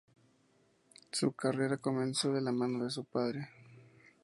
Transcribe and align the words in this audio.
Su 1.11 1.33
carrera 1.33 1.77
comenzó 1.77 2.33
de 2.33 2.41
la 2.41 2.51
mano 2.51 2.83
de 2.83 2.89
su 2.89 3.05
padre. 3.05 3.49